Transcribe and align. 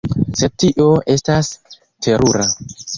Sed 0.39 0.55
tio 0.63 0.87
estas 1.17 1.53
terura! 2.09 2.51